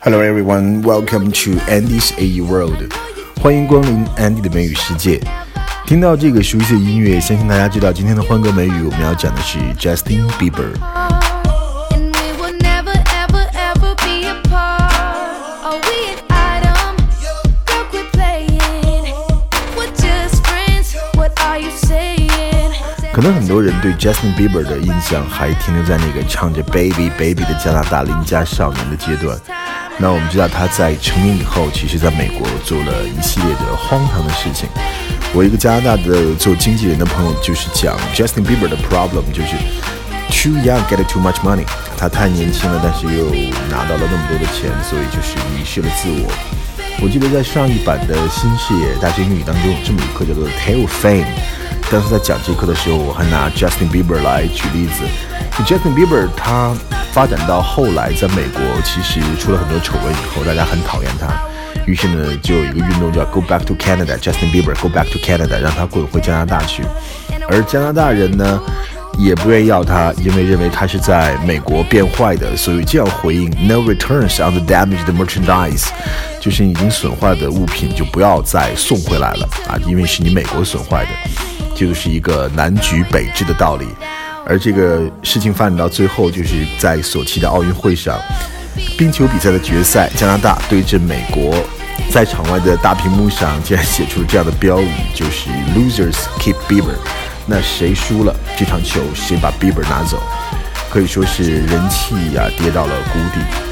[0.00, 2.92] Hello everyone, welcome to Andy's A World.
[3.42, 5.20] 欢迎光临 Andy 的美语世界。
[5.84, 11.19] 听到这个熟悉的音乐，相信大家知道今天的欢歌美语我们要讲的是 Justin Bieber。
[23.21, 29.39] 可能很多人对 Justin Bieber 的印象还停留在那个唱着 Baby Baby 的加拿大邻家少年的阶段。
[29.99, 34.67] 那我们知道他在成名以后，其实在美国做了一系列的荒唐的事情。
[35.35, 39.53] 我一个加拿大的做经纪人的朋友就是讲 Justin Bieber 的 problem 就是
[40.33, 41.65] too young get too much money。
[41.95, 43.29] 他太年轻了，但是又
[43.69, 46.31] 拿到了那么多的钱，所以就是迷失了自我。
[46.99, 51.27] 我记得在上一版的新视野大学英语当中有这么一课叫做 Tail Fame。
[51.91, 55.03] 当时在讲这课的时候，我还拿 Justin Bieber 来举例子。
[55.65, 56.73] Justin Bieber 他
[57.11, 61.27] 发展到后来，在美国其实出了很多丑闻以后，大家很讨厌他。
[61.85, 66.81] 于是呢，就有一个运动叫 Go Back to Canada，Justin Bieber Go Back to Canada，让他滚回加拿大去。
[67.49, 68.61] 而加拿大人呢，
[69.19, 75.87] 也不愿意要他，因为认为他是在美国变坏的，所以这样回应 No returns on the damaged merchandise，
[76.39, 81.50] 就是已经损坏的物品就不要再送回来了啊，因为是你美国损坏的。
[81.81, 83.87] 这就是一个南橘北枳的道理。
[84.45, 88.19] 而这个事情发展到最后，就是在索契的奥运会上，
[88.95, 91.55] 冰球比赛的决赛，加拿大对阵美国，
[92.11, 96.93] 在场外的大屏幕上竟然写出了这样的标语，就是 “Losers keep Bieber”。
[97.47, 100.21] 那谁输了这场球，谁把 Bieber 拿走，
[100.91, 103.70] 可以说是人气呀跌到了谷底。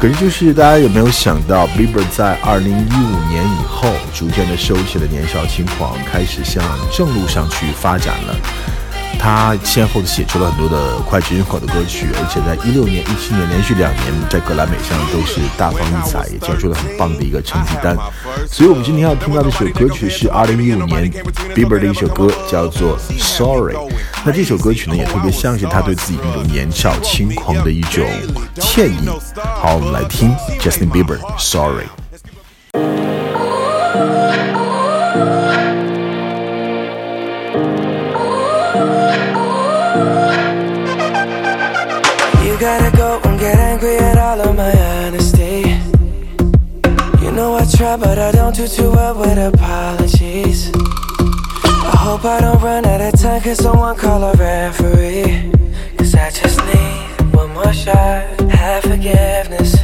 [0.00, 8.34] 可是，就是大家有没有想到，Bieber 在二零一五年以后，逐渐的收起了年少轻狂，开始向正路上去发展了。
[9.18, 17.94] 他先后的写出了很多的脍炙人口的歌曲，而且在一六年、一七年连续两年在格莱美上都是大放异彩，也交出了很棒的一个成绩单。
[18.48, 21.10] 所以，我们今天要听到的这首歌曲是二零一五年
[21.54, 23.76] Bieber 的一首歌，叫做 Sorry。
[24.24, 28.04] 那这首歌曲呢，也特别像是他对自己那种年少轻狂的一种
[28.56, 29.08] 歉意。
[29.36, 31.86] 好，我们来听 Justin Bieber Sorry。
[42.65, 45.77] gotta go and get angry at all of my honesty.
[47.21, 50.71] You know I try, but I don't do too well with apologies.
[50.73, 55.51] I hope I don't run out of time, cause someone call a referee.
[55.97, 59.75] Cause I just need one more shot, have forgiveness.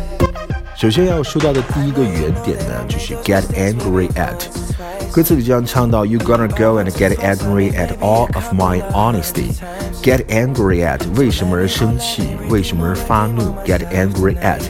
[0.75, 4.47] 首先要说到的第一个原点呢，就是 get angry at。
[5.15, 12.23] 歌词里这样唱到：You gonna go and get angry at all of my honesty。Get angry at 为什么而生气？
[12.49, 13.55] 为什么而发怒？
[13.65, 14.61] Get angry at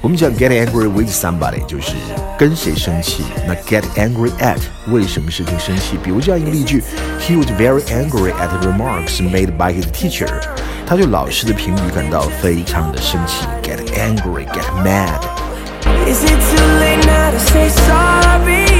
[0.00, 1.94] 我们讲 get angry with somebody 就是
[2.38, 3.24] 跟谁生气。
[3.46, 4.58] 那 get angry at
[4.92, 5.98] 为什么事情生气？
[6.02, 6.82] 比如这样一个例句：
[7.20, 10.28] He was very angry at the remarks made by his teacher。
[10.86, 13.44] 他对老师的评语感到非常的生气。
[13.62, 18.71] Get angry, get mad。Is it too late now to say sorry?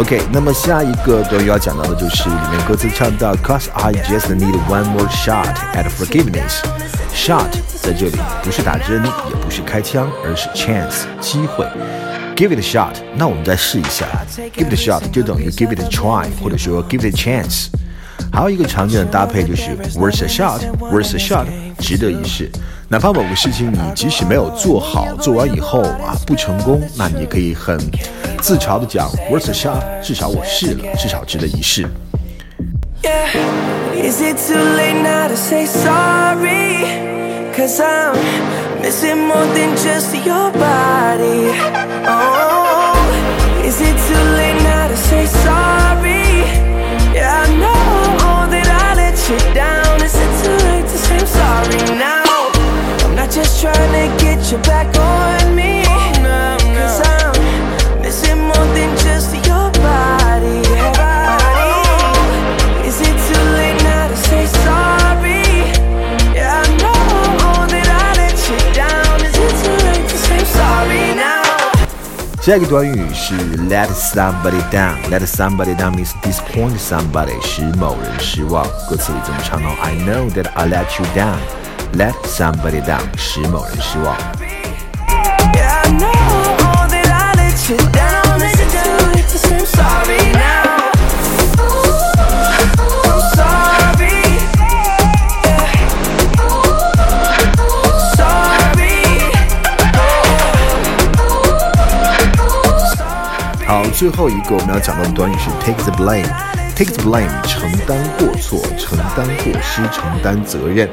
[0.00, 6.62] OK，那么下一个短语要讲到的就是里面歌词唱到，Cause I just need one more shot at forgiveness。
[7.14, 7.50] Shot
[7.82, 11.66] 在这里不是打针，也不是开枪，而是 chance 机会。
[12.34, 14.06] Give it a shot，那我们再试一下。
[14.56, 17.66] Give it a shot 就等于 give it a try，或者说 give it a chance。
[18.32, 21.46] 还有一个常见的搭配就是 worth a shot，worth a shot，
[21.78, 22.50] 值得一试。
[22.92, 27.78] 哪怕某个事情你即使没有做好，做完以后啊不成功，那你可以很
[28.40, 31.86] 自嘲的讲 worth a shot，至少我试了，至少值得一试。
[33.00, 33.28] Yeah.
[54.49, 55.83] to get you back on me.
[56.75, 60.61] Cause I'm missing more than just your body.
[60.97, 61.65] Oh,
[62.83, 65.45] is it too late now to say sorry?
[66.33, 69.21] Yeah, I know that I let you down.
[69.21, 71.43] Is it too late to say I'm sorry now?
[72.41, 73.35] 下一个短语是
[73.69, 78.65] let somebody down。let somebody down means disappoint somebody，使某人失望。
[78.89, 84.15] 歌词里这么唱哦：I know that I let you down。let somebody down，使某人失望。
[87.70, 87.76] 好，
[103.94, 106.26] 最后一个我们要讲到的短语是 take the blame。
[106.74, 110.90] take the blame，承担过错，承担过失，承担责任。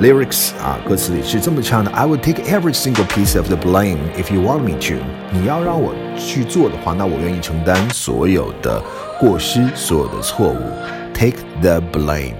[0.00, 4.94] lyrics 啊，歌词里是这么唱的：I would take every single piece of the blame if you want me to。
[5.32, 8.82] 你要让我去做的话，那我愿意承担所有的
[9.18, 10.60] 过失，所有的错误。
[11.14, 12.34] Take the blame。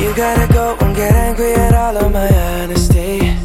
[0.00, 3.36] You gotta go and get angry at all of my honesty.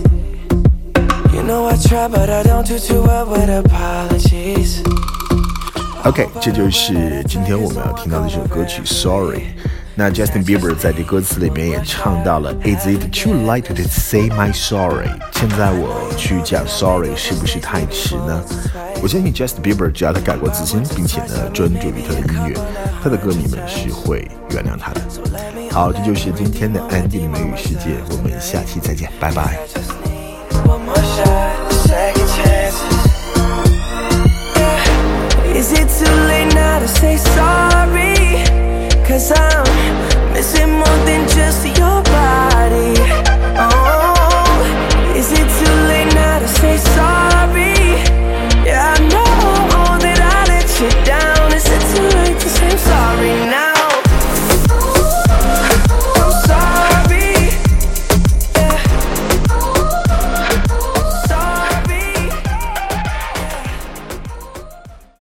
[1.31, 4.81] You know I try, but I don't do too well with apologies.
[6.08, 9.40] OK，这就是今天我们要听到的这首歌曲《Sorry》。
[9.94, 18.42] 那 Justin Bieber 在这歌词里面也唱到了 "Is it too late to say my sorry？" 现在我去讲 sorry 是不是太迟呢？
[19.02, 22.58] 我相信 Justin Bieber 只要他改过自新，并且呢专注于他的音乐，
[23.04, 25.02] 他的歌迷们是会原谅他的。
[25.70, 29.58] 好，这就是今天的安迪的美语世界，我们下期再见，拜拜。
[36.98, 38.42] say sorry,
[39.06, 42.97] cause I'm missing more than just your body.